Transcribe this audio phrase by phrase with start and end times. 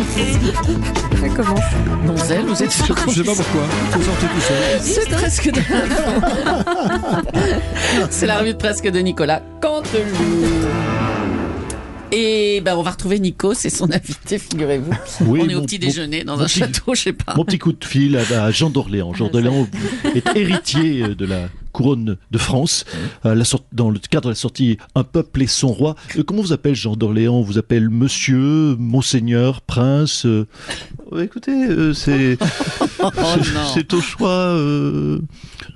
[0.00, 1.60] Ça commence.
[2.06, 3.62] Donzel, vous êtes sûr Je sais pas pourquoi.
[3.90, 4.80] Faut sortir tout seul.
[4.80, 5.60] C'est presque de...
[8.10, 10.00] C'est la revue de presque de Nicolas Canteloup.
[12.12, 14.90] Et ben on va retrouver Nico, c'est son invité, figurez-vous.
[15.26, 17.34] Oui, on est au petit déjeuner dans un petit- château, je sais pas.
[17.36, 19.14] Mon petit coup de fil à, à Jean d'Orléans.
[19.14, 19.68] Jean d'Orléans
[20.16, 21.42] est héritier euh, de la
[21.80, 22.84] couronne de France.
[23.24, 25.94] La sorte- dans le cadre de la sortie Un peuple et son roi.
[26.18, 27.34] Euh, comment vous appelle Jean d'Orléans?
[27.36, 30.46] On vous appelle monsieur, monseigneur, prince euh,
[31.12, 32.36] ouais, Écoutez, euh, c'est
[33.02, 33.08] Oh
[33.74, 34.28] c'est- au choix.
[34.28, 35.18] euh,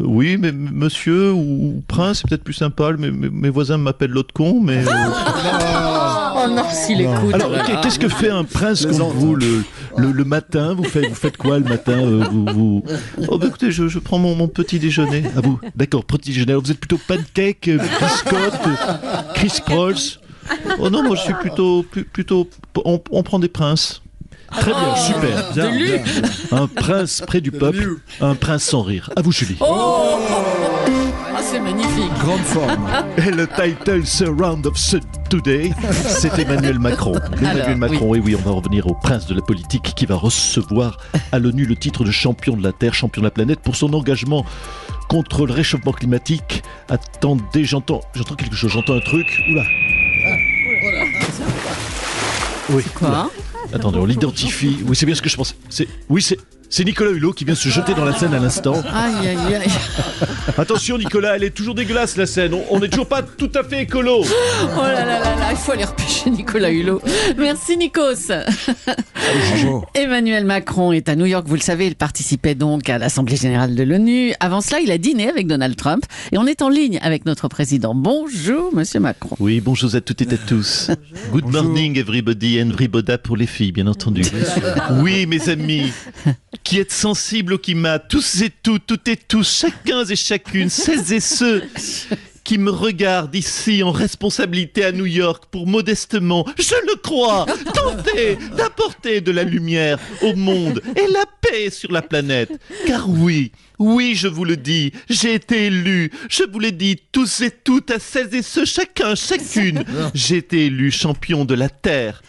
[0.00, 2.92] oui, mais monsieur ou prince, c'est peut-être plus sympa.
[2.98, 4.84] Mes- mes voisins m'appellent l'autre con, mais...
[6.44, 7.34] Oh non, s'il écoute.
[7.34, 7.50] Alors,
[7.82, 9.62] qu'est-ce que fait un prince comme vous le,
[9.96, 12.84] le, le matin vous faites, vous faites quoi le matin euh, vous, vous-
[13.28, 15.22] Oh, bah, écoutez, je, je prends mon, mon petit déjeuner.
[15.36, 16.52] À vous D'accord, petit déjeuner.
[16.52, 18.96] Alors, Vous êtes plutôt pancake, euh, biscotte, euh,
[19.34, 20.18] Chris Prolls
[20.80, 21.84] Oh non, moi je suis plutôt.
[22.12, 22.48] plutôt
[22.84, 24.01] on, on prend des princes.
[24.60, 25.52] Très bien, super.
[25.54, 25.92] De lui.
[26.52, 29.10] Un prince près du peuple, un prince sans rire.
[29.16, 29.56] À vous, Julie.
[29.60, 30.18] Oh
[31.34, 32.12] Ah, c'est magnifique.
[32.20, 32.88] Grande forme.
[33.16, 34.98] Et le title Surround of ce
[35.30, 37.14] Today, c'est Emmanuel Macron.
[37.38, 40.16] Emmanuel Alors, Macron, et oui, on va revenir au prince de la politique qui va
[40.16, 40.98] recevoir
[41.32, 43.92] à l'ONU le titre de champion de la Terre, champion de la planète pour son
[43.94, 44.44] engagement
[45.08, 46.62] contre le réchauffement climatique.
[46.88, 49.26] Attendez, j'entends, j'entends quelque chose, j'entends un truc.
[49.50, 49.62] Oula.
[52.70, 52.82] Oui.
[52.94, 53.30] Quoi?
[53.74, 54.78] Attendez, on l'identifie.
[54.86, 55.54] Oui, c'est bien ce que je pense.
[55.68, 58.74] C'est, oui, c'est, c'est Nicolas Hulot qui vient se jeter dans la scène à l'instant.
[58.92, 59.70] Aïe, aïe, aïe.
[60.58, 62.54] Attention, Nicolas, elle est toujours dégueulasse la scène.
[62.70, 64.24] On- n'est toujours pas tout à fait écolo.
[64.24, 65.84] Oh là là là là, il faut aller
[66.30, 67.00] Nicolas Hulot.
[67.38, 68.32] Merci Nikos.
[69.94, 73.74] Emmanuel Macron est à New York, vous le savez, il participait donc à l'Assemblée générale
[73.74, 74.32] de l'ONU.
[74.40, 77.48] Avant cela, il a dîné avec Donald Trump et on est en ligne avec notre
[77.48, 77.94] président.
[77.94, 79.36] Bonjour, monsieur Macron.
[79.38, 80.90] Oui, bonjour à toutes et à tous.
[81.32, 84.22] Good morning everybody and everybody pour les filles, bien entendu.
[85.02, 85.92] Oui, mes amis,
[86.62, 91.12] qui êtes sensibles au climat, tous et toutes, toutes et tous, chacun et chacune, celles
[91.12, 91.62] et ceux
[92.44, 98.36] qui me regardent ici en responsabilité à New York pour modestement, je le crois, tenter
[98.56, 102.50] d'apporter de la lumière au monde et la paix sur la planète.
[102.86, 107.40] Car oui, oui, je vous le dis, j'ai été élu, je vous l'ai dit tous
[107.40, 112.22] et toutes, à celles et ceux, chacun, chacune, j'ai été élu champion de la Terre.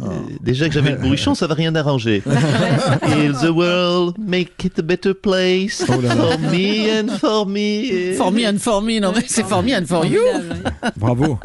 [0.00, 0.06] Euh,
[0.42, 2.22] déjà que j'avais le bourrichon, ça va rien arranger.
[3.06, 6.00] Heal the world, make it a better place for
[6.52, 8.14] me and for me?
[8.16, 10.20] For me and for me, non mais c'est for me and for you.
[10.96, 11.38] Bravo.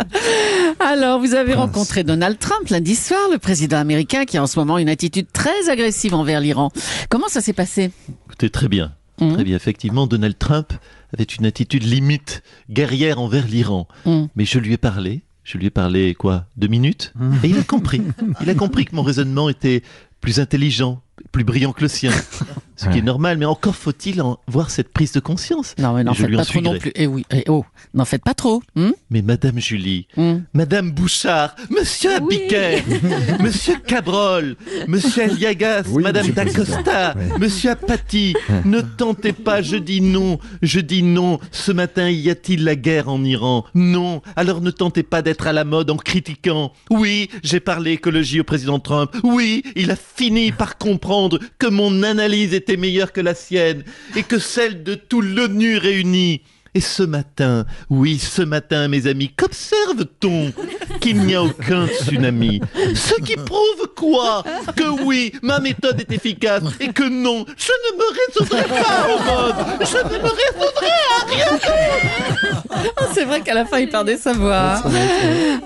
[0.80, 4.58] Alors, vous avez rencontré Donald Trump lundi soir, le président américain qui a en ce
[4.58, 6.72] moment une attitude très agressive envers l'Iran.
[7.10, 7.92] Comment ça s'est passé?
[8.28, 8.94] Écoutez, très bien.
[9.22, 9.34] Mhm.
[9.34, 9.56] Très bien.
[9.56, 10.74] Effectivement, Donald Trump
[11.14, 13.88] avait une attitude limite guerrière envers l'Iran.
[14.06, 14.30] Mhm.
[14.36, 15.22] Mais je lui ai parlé.
[15.50, 17.12] Je lui ai parlé, quoi, deux minutes
[17.44, 18.04] Et il a compris.
[18.40, 19.82] Il a compris que mon raisonnement était
[20.22, 21.02] plus intelligent,
[21.32, 22.12] plus brillant que le sien.
[22.82, 25.76] Ce qui est normal, mais encore faut-il en voir cette prise de conscience.
[25.78, 26.92] Non mais n'en Et je faites pas trop non plus.
[26.96, 28.62] Eh oui, eh oh, n'en faites pas trop.
[28.78, 30.40] hein Mais Madame Julie, Hmm.
[30.54, 32.84] Madame Bouchard, Monsieur Abiquet,
[33.42, 34.56] Monsieur Cabrol,
[34.88, 38.34] Monsieur Aliagas, Madame Dacosta, Monsieur Apathy,
[38.66, 41.40] ne tentez pas, je dis non, je dis non.
[41.52, 43.66] Ce matin, y a-t-il la guerre en Iran?
[43.76, 44.22] Non.
[44.36, 46.72] Alors ne tentez pas d'être à la mode en critiquant.
[46.90, 49.12] Oui, j'ai parlé écologie au président Trump.
[49.24, 53.84] Oui, il a fini par comprendre que mon analyse était meilleure que la sienne
[54.16, 56.41] et que celle de tout l'ONU réuni.
[56.75, 60.53] Et ce matin, oui, ce matin, mes amis, qu'observe-t-on
[61.00, 62.62] Qu'il n'y a aucun tsunami?
[62.94, 64.44] Ce qui prouve quoi?
[64.75, 69.19] Que oui, ma méthode est efficace et que non, je ne me résoudrai pas au
[69.24, 69.56] mode.
[69.81, 72.60] Je ne me résoudrai à rien d'autre.
[72.98, 74.81] Ah, c'est vrai qu'à la fin, il perdait sa voix.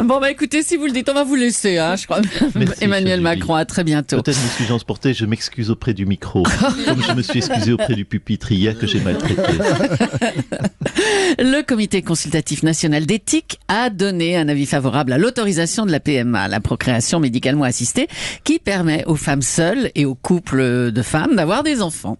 [0.03, 2.21] Bon, bah écoutez, si vous le dites, on va vous laisser, hein, je crois.
[2.55, 3.21] Merci, Emmanuel.
[3.21, 4.21] Macron, à très bientôt.
[4.21, 6.43] Peut-être me suis-je transporté, je m'excuse auprès du micro,
[6.85, 9.41] comme je me suis excusé auprès du pupitre hier que j'ai maltraité.
[11.39, 16.47] Le comité consultatif national d'éthique a donné un avis favorable à l'autorisation de la PMA,
[16.47, 18.07] la procréation médicalement assistée,
[18.43, 22.17] qui permet aux femmes seules et aux couples de femmes d'avoir des enfants.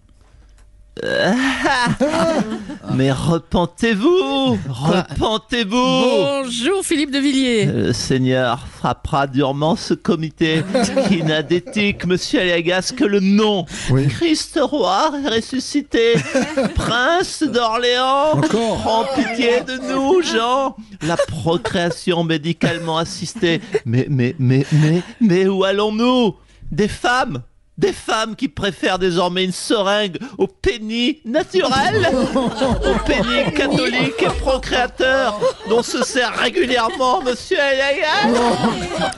[2.94, 7.66] Mais repentez-vous Repentez-vous Bonjour Philippe de Villiers.
[7.66, 10.62] Le Seigneur frappera durement ce comité
[11.08, 13.66] qui n'a d'éthique, monsieur Aliagas, que le nom.
[13.90, 14.06] Oui.
[14.06, 16.14] Christ roi ressuscité,
[16.76, 20.76] prince d'Orléans, prends pitié de nous, Jean.
[21.02, 23.60] La procréation médicalement assistée.
[23.84, 26.36] Mais, mais, mais, mais, mais où allons-nous?
[26.70, 27.42] Des femmes?
[27.76, 35.40] Des femmes qui préfèrent désormais une seringue au pénis naturel, au pénis catholique et procréateur
[35.68, 38.38] dont se sert régulièrement Monsieur Aliagas.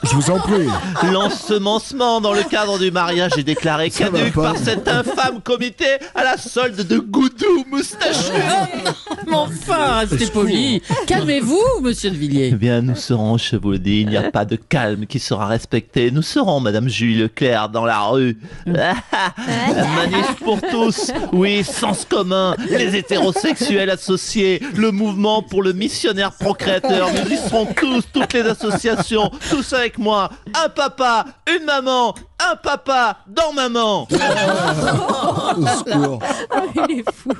[0.03, 0.67] Je vous en prie.
[1.11, 4.41] L'ensemencement dans le cadre du mariage est déclaré Ça va caduc pas.
[4.43, 8.31] par cet infâme comité à la solde de Goudou moustachu.
[9.27, 10.81] Mais enfin, restez poli.
[11.05, 12.51] Calmez-vous, monsieur de Eh Villiers.
[12.51, 15.45] bien, nous serons, je vous le dis, il n'y a pas de calme qui sera
[15.45, 16.09] respecté.
[16.11, 18.37] Nous serons, Madame Julie Leclerc, dans la rue.
[18.65, 27.09] Manif pour tous, oui, sens commun, les hétérosexuels associés, le mouvement pour le missionnaire procréateur.
[27.11, 30.29] Nous y serons tous, toutes les associations, tous avec moi.
[30.53, 32.15] Un papa, une maman,
[32.51, 34.07] un papa dans maman.
[34.11, 36.19] Au secours.
[36.89, 37.31] Il est fou.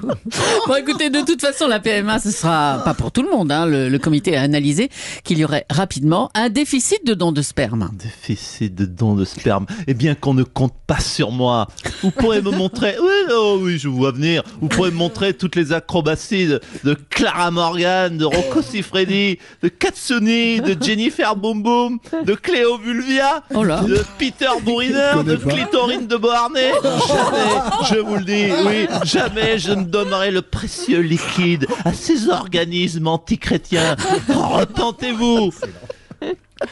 [0.68, 3.52] Bon, écoutez, de toute façon, la PMA, ce sera pas pour tout le monde.
[3.52, 3.66] Hein.
[3.66, 4.90] Le, le comité a analysé
[5.24, 7.90] qu'il y aurait rapidement un déficit de dons de sperme.
[7.94, 9.66] Déficit de dons de sperme.
[9.88, 11.68] Eh bien qu'on ne compte pas sur moi.
[12.02, 12.96] Vous pourrez me montrer.
[13.08, 14.44] Oui, oh oui, je vous vois venir.
[14.62, 19.68] Vous pourrez me montrer toutes les acrobaties de, de Clara Morgan, de Rocco Siffredi, de
[19.70, 23.82] Katsuni, de Jennifer Boom Boom, de Cléo Vulvia, Oh là.
[23.82, 25.50] de Peter Bourriner, De pas.
[25.50, 26.72] Clitorine de Beauharnais.
[26.84, 32.30] Jamais, je vous le dis, oui, jamais je ne donnerai le précieux liquide à ces
[32.30, 33.96] organismes antichrétiens.
[34.30, 35.52] Repentez-vous.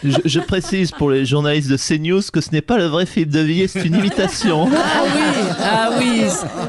[0.04, 3.32] Je, je précise pour les journalistes de CNews que ce n'est pas le vrai Philippe
[3.32, 4.68] de Villiers, c'est une imitation.
[4.74, 6.22] Ah oui, ah oui.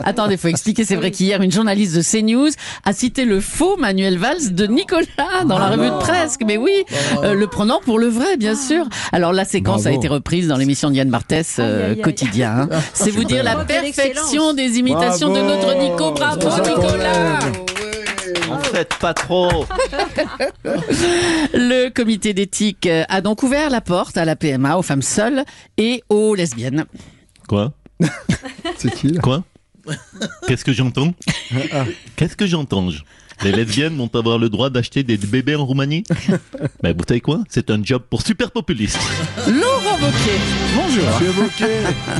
[0.05, 0.85] Attendez, faut expliquer.
[0.85, 2.51] C'est vrai qu'hier, une journaliste de CNews
[2.85, 5.07] a cité le faux Manuel Valls de Nicolas
[5.47, 6.37] dans la revue de presse.
[6.47, 6.85] Mais oui,
[7.23, 8.85] euh, le prenant pour le vrai, bien sûr.
[9.13, 9.97] Alors la séquence Bravo.
[9.97, 12.69] a été reprise dans l'émission de Yann Barthès euh, quotidien.
[12.71, 12.79] hein.
[12.95, 16.13] C'est vous dire la perfection des imitations de notre Nico.
[16.13, 17.39] Bravo Nicolas.
[18.77, 18.87] S'appelle.
[18.89, 19.67] En fait, pas trop.
[21.55, 25.45] Le comité d'éthique a donc ouvert la porte à la PMA aux femmes seules
[25.77, 26.85] et aux lesbiennes.
[27.49, 27.73] Quoi
[28.77, 29.45] C'est qui là Quoi
[30.49, 31.15] Qu'est-ce que j'entends
[32.17, 33.03] Qu'est-ce que j'entends je
[33.45, 36.05] Les lesbiennes vont avoir le droit d'acheter des bébés en Roumanie
[36.83, 37.45] Mais vous savez quoi?
[37.49, 38.99] C'est un job pour super populistes.
[39.47, 40.41] Laurent Wauquiez,
[40.75, 41.45] bonjour.
[41.45, 41.67] Monsieur.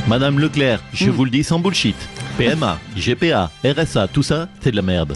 [0.07, 1.95] Madame Leclerc, je vous le dis sans bullshit.
[2.37, 5.15] PMA, GPA, RSA, tout ça, c'est de la merde.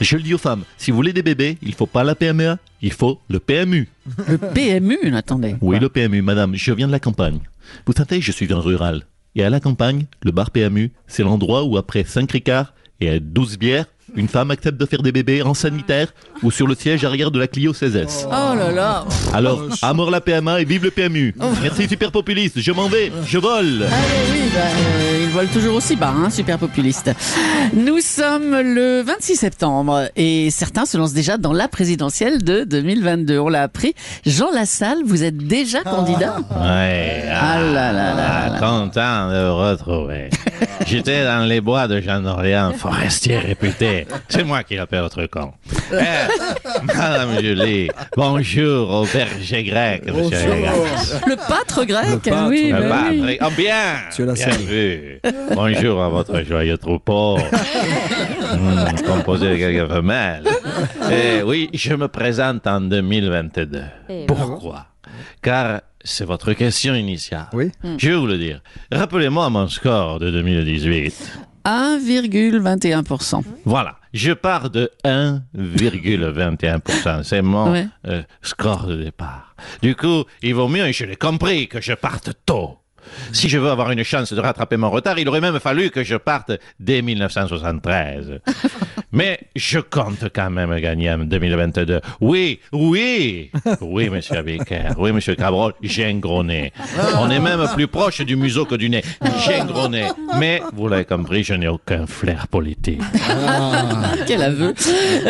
[0.00, 2.58] Je le dis aux femmes, si vous voulez des bébés, il faut pas la PMA,
[2.82, 3.88] il faut le PMU.
[4.28, 5.56] Le PMU, attendez.
[5.62, 7.40] Oui, le PMU, madame, je viens de la campagne.
[7.86, 9.04] Vous savez, je suis un rural.
[9.36, 13.20] Et à la campagne, le bar PMU, c'est l'endroit où après 5 ricards et à
[13.20, 13.86] 12 bières,
[14.16, 16.08] une femme accepte de faire des bébés en sanitaire
[16.42, 18.24] ou sur le siège arrière de la Clio 16S.
[18.26, 19.04] Oh là là.
[19.34, 21.34] Alors, à mort la PMA et vive le PMU.
[21.62, 23.82] Merci super populiste, je m'en vais, je vole.
[23.84, 27.10] Allez, oui, bah, euh, ils volent toujours aussi bas, hein, super populiste.
[27.72, 33.38] Nous sommes le 26 septembre et certains se lancent déjà dans la présidentielle de 2022.
[33.38, 33.94] On l'a appris.
[34.26, 36.36] Jean Lassalle, vous êtes déjà candidat?
[36.60, 38.58] Ouais, Ah là là là là.
[38.58, 40.30] content de retrouver.
[40.86, 44.06] J'étais dans les bois de Jean d'Orléans, forestier réputé.
[44.28, 45.52] C'est moi qui l'appelle votre con.
[45.92, 51.20] Eh, Madame Julie, bonjour au berger grec, monsieur Légas.
[51.26, 53.20] Le pâtre grec, Le pâtre, oui, bah bah, oui.
[53.22, 53.74] très- oh, bien,
[54.08, 54.60] Monsieur bien Lassalle.
[54.62, 55.20] vu.
[55.54, 57.38] Bonjour à votre joyeux troupeau,
[58.50, 60.42] Hmm, composé de quelques femelles.
[61.10, 63.82] Eh oui, je me présente en 2022.
[64.08, 64.86] Eh Pourquoi?
[65.42, 67.48] Car c'est votre question initiale.
[67.52, 67.70] Oui.
[67.98, 68.60] Je vais vous le dire.
[68.92, 71.40] Rappelez-moi mon score de 2018.
[71.64, 73.42] 1,21%.
[73.66, 77.22] Voilà, je pars de 1,21%.
[77.22, 77.86] C'est mon Ouais.
[78.08, 79.54] euh, score de départ.
[79.82, 82.76] Du coup, il vaut mieux, et je l'ai compris, que je parte tôt.
[83.32, 86.04] Si je veux avoir une chance de rattraper mon retard, il aurait même fallu que
[86.04, 88.38] je parte dès 1973.
[89.12, 92.00] Mais je compte quand même gagner en 2022.
[92.20, 93.50] Oui, oui,
[93.80, 96.72] oui, monsieur Abiker, oui, monsieur Cabrol, j'ai un gros nez.
[97.18, 99.02] On est même plus proche du museau que du nez.
[99.44, 100.08] J'ai un gros nez.
[100.38, 103.00] Mais, vous l'avez compris, je n'ai aucun flair politique.
[104.26, 104.74] Quel aveu.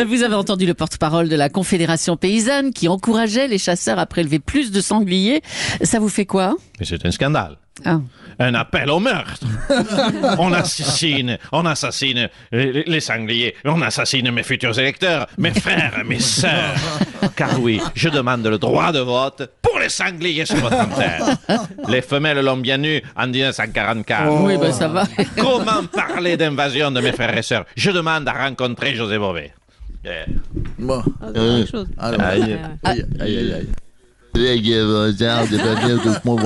[0.07, 4.39] Vous avez entendu le porte-parole de la Confédération paysanne qui encourageait les chasseurs à prélever
[4.39, 5.41] plus de sangliers.
[5.81, 6.55] Ça vous fait quoi?
[6.81, 7.57] C'est un scandale.
[7.85, 7.99] Ah.
[8.39, 9.45] Un appel au meurtre.
[10.39, 16.19] on assassine, on assassine les, les sangliers, on assassine mes futurs électeurs, mes frères, mes
[16.19, 16.75] sœurs.
[17.35, 21.37] Car oui, je demande le droit de vote pour les sangliers sur votre antenne.
[21.87, 24.41] Les femelles l'ont bien eu en 1944.
[24.43, 25.03] Oui, ben ça va.
[25.37, 27.65] Comment parler d'invasion de mes frères et sœurs?
[27.75, 29.51] Je demande à rencontrer José Bové.
[30.79, 31.03] Bon.
[31.33, 31.87] Quelque chose.
[31.97, 32.57] Alors, Aïe.
[32.83, 33.67] aïe, aïe, aïe,
[34.33, 36.37] gars, des familles de mon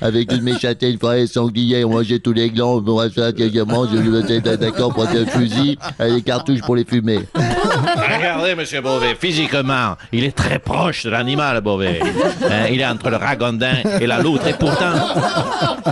[0.00, 3.96] avec toutes mes châtaignes, fraises, sangliers, on mangeait tous les glands, on reste également, je
[3.96, 7.20] lui étais d'accord pour un fusil, et les cartouches pour les fumer.
[7.34, 12.00] Regardez, monsieur Beauvais, physiquement, il est très proche de l'animal, Beauvais.
[12.44, 14.94] Hein, il est entre le ragondin et la loutre, et pourtant,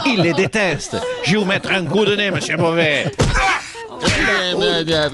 [0.06, 0.96] il les déteste.
[1.24, 3.10] Je vais vous mettre un coup de nez, monsieur Beauvais.
[4.86, 5.10] Bien,